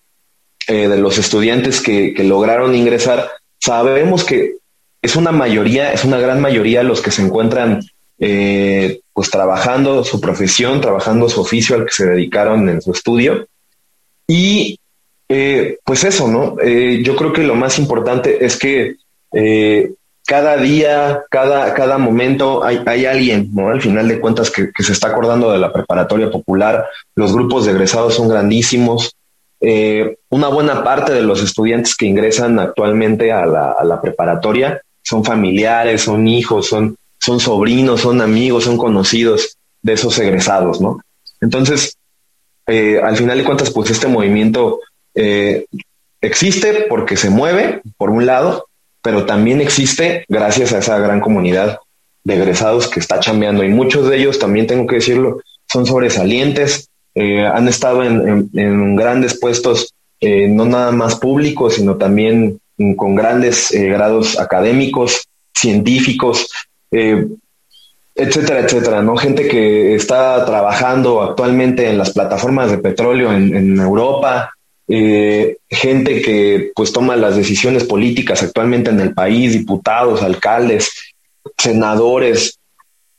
[0.66, 4.54] de los estudiantes que, que lograron ingresar, sabemos que
[5.02, 7.80] es una mayoría, es una gran mayoría los que se encuentran
[8.22, 13.46] eh, pues trabajando su profesión, trabajando su oficio al que se dedicaron en su estudio.
[14.28, 14.78] Y
[15.26, 16.56] eh, pues eso, ¿no?
[16.62, 18.96] Eh, yo creo que lo más importante es que
[20.26, 23.70] cada día, cada, cada momento hay, hay, alguien, ¿no?
[23.70, 27.72] Al final de cuentas que, se está acordando de la preparatoria popular, los grupos de
[27.72, 29.16] egresados son grandísimos.
[30.28, 36.28] una buena parte de los estudiantes que ingresan actualmente a la preparatoria son familiares, son
[36.28, 41.00] hijos, son son sobrinos, son amigos, son conocidos de esos egresados, ¿no?
[41.40, 41.96] Entonces,
[42.66, 44.80] eh, al final de cuentas, pues este movimiento
[45.14, 45.66] eh,
[46.20, 48.66] existe porque se mueve, por un lado,
[49.02, 51.78] pero también existe gracias a esa gran comunidad
[52.24, 56.88] de egresados que está chambeando y muchos de ellos, también tengo que decirlo, son sobresalientes,
[57.14, 62.60] eh, han estado en, en, grandes puestos, no nada más públicos, sino también
[62.96, 66.46] con grandes grados académicos, científicos,
[66.90, 67.26] eh,
[68.14, 69.16] etcétera, etcétera, ¿no?
[69.16, 74.52] Gente que está trabajando actualmente en las plataformas de petróleo en, Europa,
[74.88, 80.90] eh, gente que pues toma las decisiones políticas actualmente en el país, diputados, alcaldes,
[81.56, 82.58] senadores,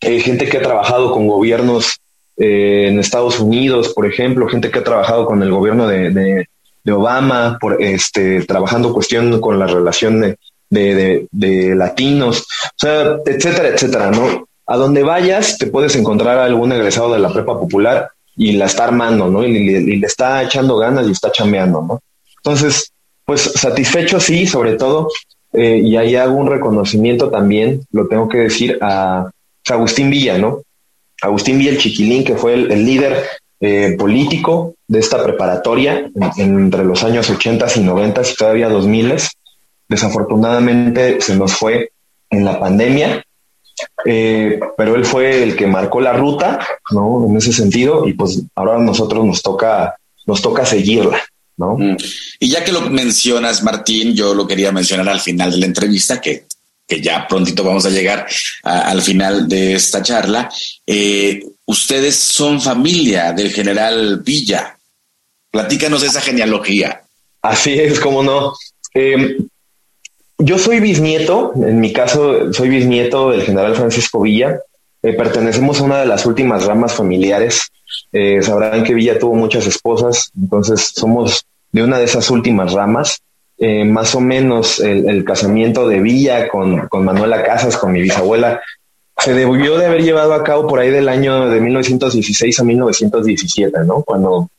[0.02, 1.98] eh, gente que ha trabajado con gobiernos
[2.38, 6.48] en Estados Unidos, por ejemplo, gente que ha trabajado con el gobierno de,
[6.90, 10.38] Obama, por este, trabajando cuestión con la relación de,
[10.72, 14.48] de, de, latinos, o sea, etcétera, etcétera, ¿no?
[14.66, 18.66] A donde vayas te puedes encontrar a algún egresado de la prepa popular y la
[18.66, 19.46] está armando, ¿no?
[19.46, 22.02] Y, le está echando ganas y está chambeando, ¿no?
[22.38, 22.92] Entonces,
[23.26, 25.10] pues satisfecho sí, sobre todo,
[25.54, 29.30] eh, y ahí hago un reconocimiento también, lo tengo que decir, a,
[29.70, 30.64] Agustín Villa, ¿no?
[31.22, 33.24] Agustín Villa, el chiquilín, que fue el, líder
[33.60, 39.12] eh, político de esta preparatoria entre los años 80 y 90 y todavía 2000
[39.92, 41.92] Desafortunadamente se nos fue
[42.30, 43.26] en la pandemia,
[44.06, 47.28] eh, pero él fue el que marcó la ruta, ¿no?
[47.28, 51.22] En ese sentido, y pues ahora a nosotros nos toca, nos toca seguirla.
[51.58, 51.76] ¿no?
[51.78, 51.98] Mm.
[52.40, 56.22] Y ya que lo mencionas, Martín, yo lo quería mencionar al final de la entrevista,
[56.22, 56.46] que,
[56.88, 58.26] que ya prontito vamos a llegar
[58.64, 60.50] al final de esta charla.
[60.88, 64.78] Eh, ustedes son familia del general Villa.
[65.52, 67.02] Platícanos esa genealogía.
[67.42, 68.54] Así es, como no.
[68.94, 69.38] Eh,
[70.44, 74.60] yo soy bisnieto, en mi caso soy bisnieto del general Francisco Villa.
[75.04, 77.70] Eh, pertenecemos a una de las últimas ramas familiares.
[78.12, 83.22] Eh, sabrán que Villa tuvo muchas esposas, entonces somos de una de esas últimas ramas.
[83.58, 88.60] Eh, más o menos el, casamiento de Villa con, con Manuela Casas, con mi bisabuela,
[89.18, 93.80] se debió de haber llevado a cabo por ahí del año de 1916 a 1917,
[93.86, 94.02] ¿no?
[94.02, 94.50] Cuando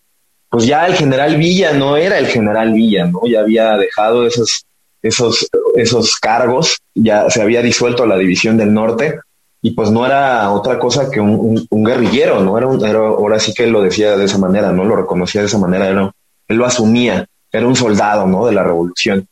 [0.49, 3.23] pues ya el general Villa no era el general Villa, ¿no?
[3.27, 4.67] Ya había dejado esos,
[5.03, 9.21] esos, esos cargos, ya se había disuelto la división del norte
[9.61, 12.59] y pues no era otra cosa que un, guerrillero, ¿no?
[12.59, 14.85] Era, un, ahora sí que él lo decía de esa manera, ¿no?
[14.85, 18.47] Lo reconocía de esa manera, él lo asumía, era un soldado, ¿no?
[18.47, 19.27] De la revolución.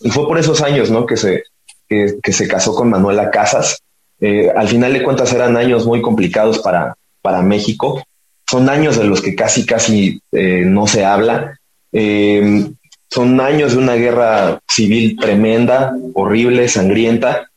[0.00, 1.06] Y fue por esos años, ¿no?
[1.06, 1.44] Que se,
[1.88, 3.82] que, se casó con Manuela Casas.
[4.20, 8.00] Eh, al final de cuentas eran años muy complicados para, para México
[8.48, 11.58] son años de los que casi, casi eh, no se habla.
[11.92, 12.70] Eh,
[13.14, 17.48] son años de una guerra civil tremenda, horrible, sangrienta.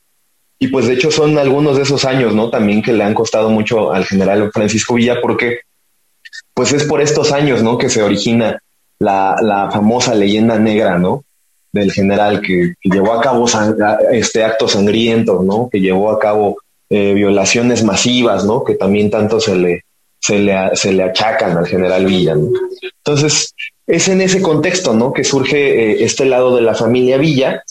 [0.59, 2.51] Y pues de hecho son algunos de esos años, ¿no?
[2.51, 5.61] También que le han costado mucho al general Francisco Villa porque
[6.53, 7.79] pues es por estos años, ¿no?
[7.79, 8.61] Que se origina
[8.99, 11.23] la, famosa leyenda negra, ¿no?
[11.71, 13.47] Del general que, llevó a cabo
[14.11, 15.69] este acto sangriento, ¿no?
[15.71, 16.57] Que llevó a cabo
[16.91, 18.63] eh, violaciones masivas, ¿no?
[18.63, 19.85] Que también tanto se le,
[20.19, 22.35] se le, se le achacan al general Villa.
[23.05, 23.53] Entonces,
[23.87, 25.13] es en ese contexto, ¿no?
[25.13, 27.63] Que surge eh, este lado de la familia Villa.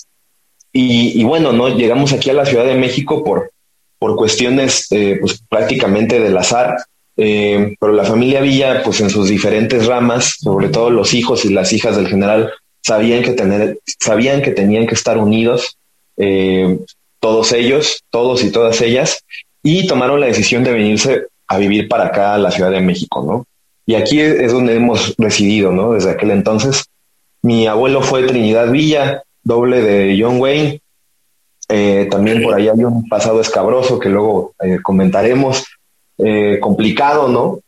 [0.72, 1.74] Y, bueno, ¿no?
[1.74, 3.50] Llegamos aquí a la Ciudad de México por,
[3.98, 6.76] por cuestiones, eh, pues prácticamente del azar.
[7.16, 11.48] Eh, pero la familia Villa, pues en sus diferentes ramas, sobre todo los hijos y
[11.52, 15.78] las hijas del general, sabían que, tener, sabían que tenían que estar unidos,
[17.20, 19.24] todos ellos, todos y todas ellas,
[19.62, 23.22] y tomaron la decisión de venirse a vivir para acá, a la Ciudad de México,
[23.26, 23.46] ¿no?
[23.86, 25.92] Y aquí es donde hemos residido, ¿no?
[25.92, 26.84] Desde aquel entonces.
[27.42, 30.80] Mi abuelo fue Trinidad Villa, doble de John Wayne.
[31.68, 35.64] Eh, también por ahí hay un pasado escabroso que luego eh, comentaremos,
[36.18, 37.60] eh, complicado, ¿no?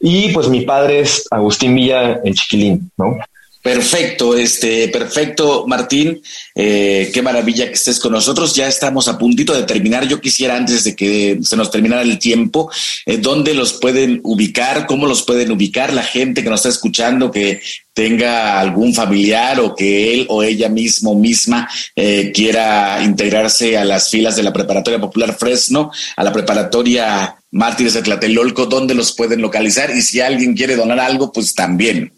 [0.00, 3.18] Y pues mi padre es Agustín Villa, el chiquilín, ¿no?
[3.62, 6.22] Perfecto, este, perfecto, Martín.
[6.54, 8.54] Eh, qué maravilla que estés con nosotros.
[8.54, 10.08] Ya estamos a puntito de terminar.
[10.08, 12.70] Yo quisiera, antes de que se nos terminara el tiempo,
[13.04, 17.30] eh, dónde los pueden ubicar, cómo los pueden ubicar la gente que nos está escuchando,
[17.30, 17.60] que
[17.92, 24.08] tenga algún familiar o que él o ella mismo misma eh, quiera integrarse a las
[24.08, 29.42] filas de la Preparatoria Popular Fresno, a la Preparatoria Mártires de Tlatelolco, dónde los pueden
[29.42, 32.10] localizar y si alguien quiere donar algo, pues también.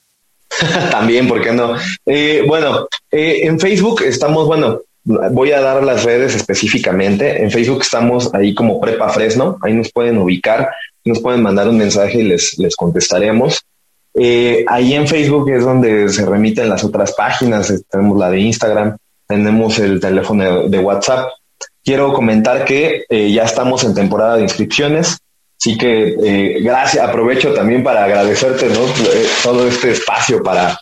[0.90, 1.76] También, ¿por qué no?
[2.06, 7.42] Eh, bueno, eh, en Facebook estamos, bueno, voy a dar las redes específicamente.
[7.42, 10.70] En Facebook estamos ahí como Prepa Fresno, ahí nos pueden ubicar,
[11.04, 13.60] nos pueden mandar un mensaje y les, les contestaremos.
[14.14, 18.96] Eh, ahí en Facebook es donde se remiten las otras páginas, tenemos la de Instagram,
[19.26, 21.30] tenemos el teléfono de, WhatsApp.
[21.82, 25.18] Quiero comentar que ya estamos en temporada de inscripciones.
[25.62, 28.84] Así que eh, gracias, aprovecho también para agradecerte ¿no?
[28.84, 30.76] Eh, todo este espacio para,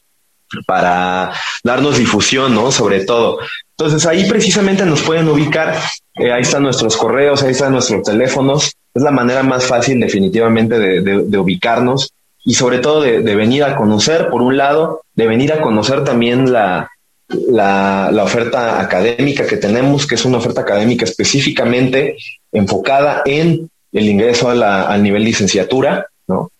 [0.66, 2.72] para darnos difusión, ¿no?
[2.72, 3.40] Sobre todo.
[3.76, 5.76] Entonces ahí precisamente nos pueden ubicar,
[6.14, 10.78] eh, ahí están nuestros correos, ahí están nuestros teléfonos, es la manera más fácil definitivamente
[10.78, 15.60] de, ubicarnos y sobre todo de, venir a conocer, por un lado, de venir a
[15.60, 16.90] conocer también la,
[17.28, 22.16] la, la, oferta académica que tenemos, que es una oferta académica específicamente
[22.50, 26.50] enfocada en el ingreso a la, al nivel licenciatura, ¿no?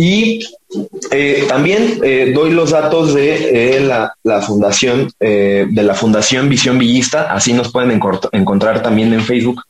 [0.00, 0.46] Y
[1.10, 7.34] eh, también eh, doy los datos de eh, la, fundación, de la Fundación Visión Villista,
[7.34, 8.00] así nos pueden
[8.32, 9.62] encontrar también en Facebook,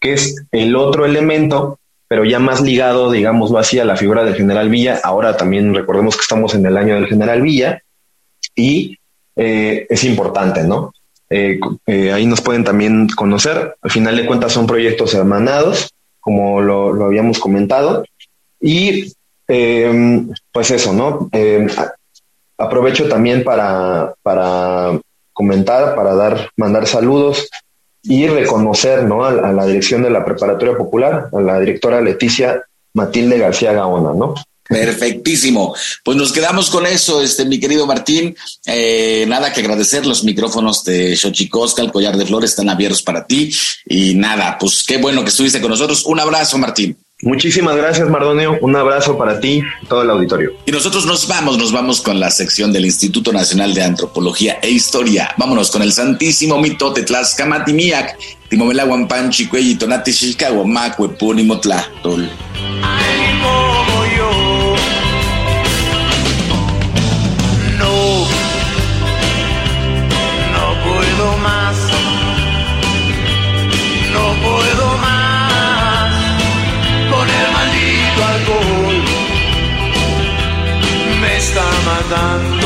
[0.00, 1.78] que es el otro elemento,
[2.08, 5.00] pero ya más ligado, digámoslo así, a la figura del general Villa.
[5.04, 7.80] Ahora también recordemos que estamos en el año del general Villa
[8.56, 8.98] y
[9.36, 10.92] es importante, ¿no?
[11.30, 13.76] ahí nos pueden también conocer.
[13.80, 15.92] Al final de cuentas son proyectos hermanados
[16.26, 18.04] como lo, habíamos comentado.
[18.60, 19.14] Y
[19.46, 21.28] em, pues eso, ¿no?
[21.30, 21.68] Em,
[22.58, 24.98] aprovecho también para, para
[25.32, 27.48] comentar, para dar, mandar saludos
[28.02, 29.24] y reconocer ¿no?
[29.24, 32.60] a, a, la dirección de la Preparatoria Popular, a la directora Leticia
[32.94, 34.34] Matilde García Gaona, ¿no?
[34.68, 35.74] Perfectísimo.
[36.04, 38.36] Pues nos quedamos con eso, este, mi querido Martín.
[38.66, 43.26] Eh, nada que agradecer, los micrófonos de Xochicosca, el collar de flores están abiertos para
[43.26, 43.54] ti.
[43.86, 46.04] Y nada, pues qué bueno que estuviste con nosotros.
[46.06, 46.96] Un abrazo, Martín.
[47.22, 48.58] Muchísimas gracias, Mardonio.
[48.60, 50.52] Un abrazo para ti y todo el auditorio.
[50.66, 54.68] Y nosotros nos vamos, nos vamos con la sección del Instituto Nacional de Antropología e
[54.68, 55.30] Historia.
[55.38, 58.18] Vámonos con el santísimo mito de Tlaxcamatimiac,
[58.50, 61.58] Timomela Guampanchi, Cuelli, Tonati, Chicago, Macue, Punimo,
[82.08, 82.65] done.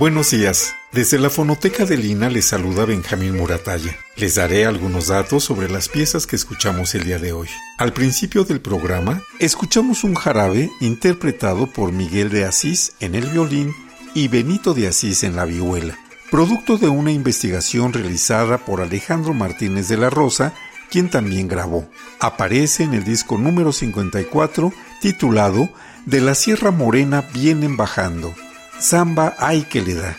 [0.00, 0.76] Buenos días.
[0.92, 3.94] Desde la fonoteca de Lina les saluda Benjamín Muratalla.
[4.16, 7.48] Les daré algunos datos sobre las piezas que escuchamos el día de hoy.
[7.76, 13.74] Al principio del programa, escuchamos un jarabe interpretado por Miguel de Asís en el violín
[14.14, 15.98] y Benito de Asís en la vihuela,
[16.30, 20.54] producto de una investigación realizada por Alejandro Martínez de la Rosa,
[20.90, 21.86] quien también grabó.
[22.20, 24.72] Aparece en el disco número 54
[25.02, 25.68] titulado
[26.06, 28.34] De la Sierra Morena vienen bajando.
[28.80, 30.16] Samba Ay que le da,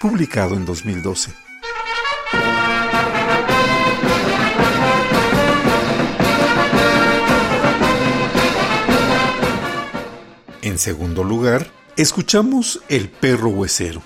[0.00, 1.32] publicado en 2012.
[10.62, 14.00] En segundo lugar, escuchamos El perro huesero.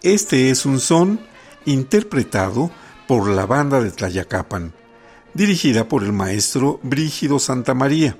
[0.00, 1.20] Este es un son
[1.66, 2.70] interpretado
[3.06, 4.72] por la banda de Tlayacapan,
[5.34, 8.16] dirigida por el maestro Brígido Santamaría,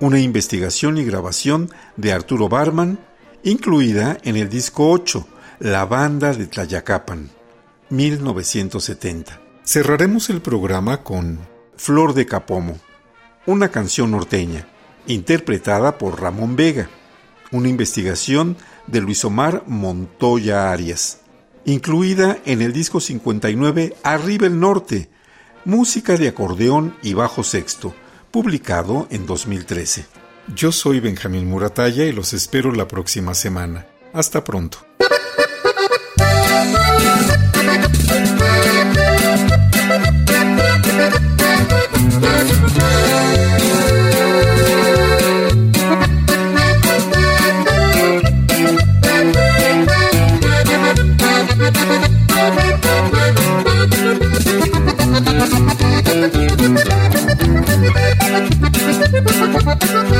[0.00, 2.98] una investigación y grabación de Arturo Barman,
[3.44, 5.28] incluida en el disco 8,
[5.58, 7.28] La banda de Tlayacapan,
[7.90, 9.38] 1970.
[9.62, 11.40] Cerraremos el programa con
[11.76, 12.78] Flor de Capomo,
[13.44, 14.66] una canción norteña,
[15.06, 16.88] interpretada por Ramón Vega,
[17.52, 21.20] una investigación de Luis Omar Montoya Arias,
[21.66, 25.10] incluida en el disco 59 Arriba el Norte,
[25.66, 27.94] música de acordeón y bajo sexto,
[28.30, 30.23] publicado en 2013.
[30.48, 33.86] Yo soy Benjamín Muratalla y los espero la próxima semana.
[34.12, 34.78] Hasta pronto.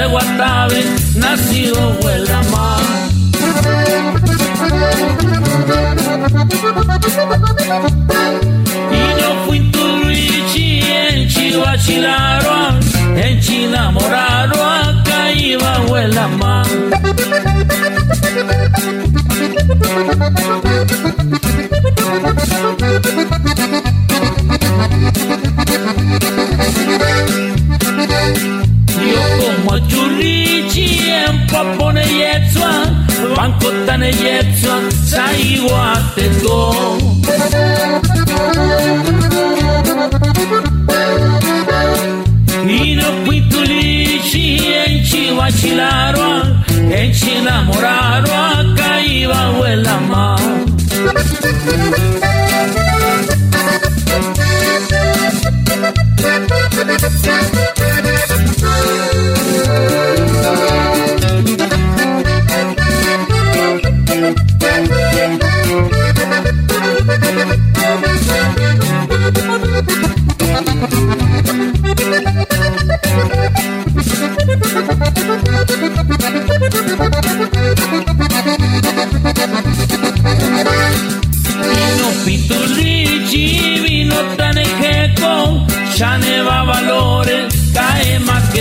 [0.00, 0.84] se guatabe,
[1.16, 2.82] nacido huela más.
[8.92, 12.78] Y no fui tu Luigi en Chihuachilaro,
[13.16, 16.68] en Chinamoraro, acá iba huela más.
[28.10, 28.69] Yo
[29.40, 32.72] como churrichi en papone yetzua,
[33.36, 34.76] banco tane yetzua,
[35.10, 36.98] saigua te do.
[42.68, 44.90] Y no fui tu lichi en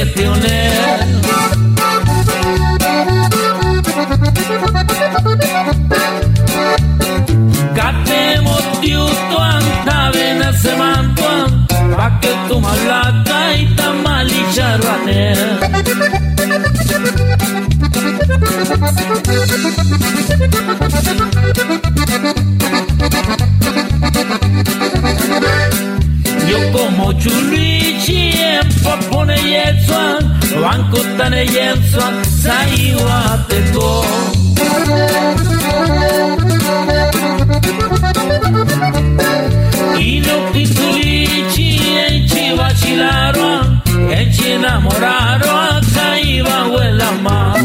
[0.06, 0.59] cae más que
[29.90, 30.24] yenswan
[30.64, 33.90] wankutane yenswan saiwateko
[40.00, 41.68] Ino pitulichi
[42.06, 43.66] enchi vacilaron
[44.18, 47.58] enchi enamoraron caiba huela más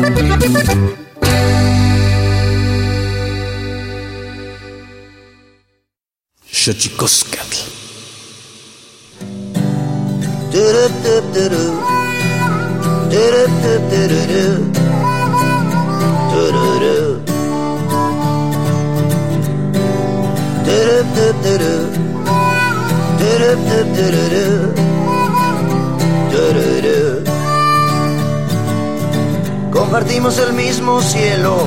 [29.70, 31.66] Compartimos el mismo cielo,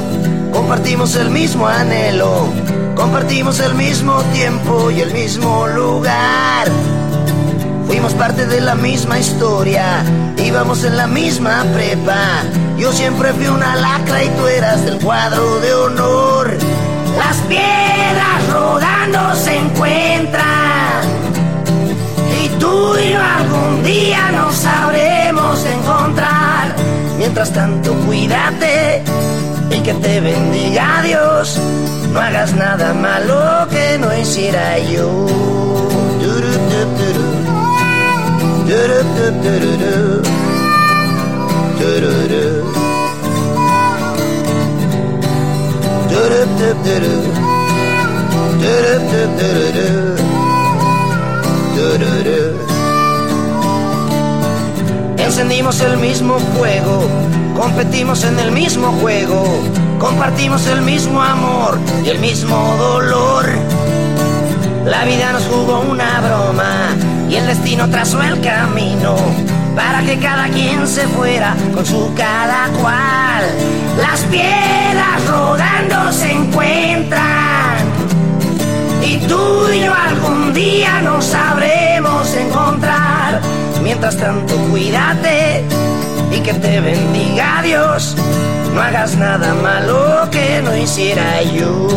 [0.53, 2.47] compartimos el mismo anhelo,
[2.95, 6.67] compartimos el mismo tiempo y el mismo lugar.
[7.87, 10.03] Fuimos parte de la misma historia,
[10.37, 12.43] íbamos en la misma prepa.
[12.77, 16.57] Yo siempre fui una lacra y tú eras del cuadro de honor.
[17.17, 21.01] Las piedras rodando se encuentran
[22.43, 26.75] y tú y yo algún día nos sabremos encontrar.
[27.17, 29.03] Mientras tanto, cuídate
[29.71, 31.59] y que te bendiga Dios.
[32.13, 35.27] No hagas nada malo que no hiciera yo.
[55.17, 57.03] Encendimos el mismo fuego,
[57.55, 59.43] competimos en el mismo juego,
[59.99, 63.45] compartimos el mismo amor y el mismo dolor.
[64.85, 66.95] La vida nos jugó una broma
[67.29, 69.15] y el destino trazó el camino
[69.75, 73.43] para que cada quien se fuera con su cada cual.
[73.99, 77.46] Las piedras rodando se encuentran
[79.07, 83.41] y tú y yo algún día nos sabremos encontrar.
[83.81, 85.63] Mientras tanto, cuídate
[86.31, 88.15] y que te bendiga Dios.
[88.73, 91.87] No hagas nada malo que no hiciera yo.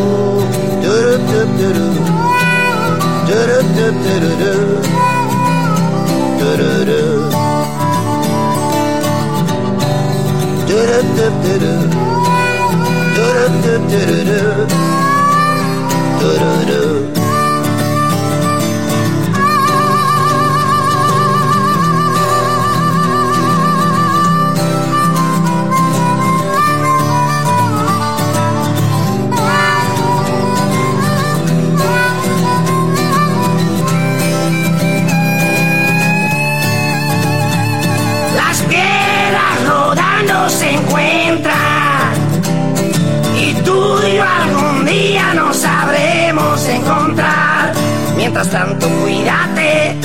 [48.40, 49.96] Mientras tanto, cuídate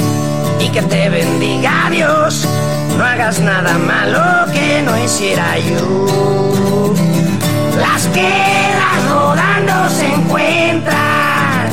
[0.60, 2.46] y que te bendiga Dios.
[2.98, 6.94] No hagas nada malo que no hiciera yo.
[7.80, 11.70] Las piedras rodando se encuentran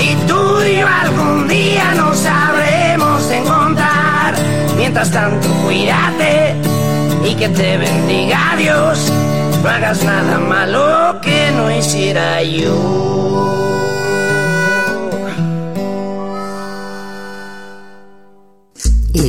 [0.00, 4.34] y tú y yo algún día nos sabremos encontrar.
[4.78, 6.56] Mientras tanto, cuídate
[7.22, 9.12] y que te bendiga Dios.
[9.62, 13.89] No hagas nada malo que no hiciera yo.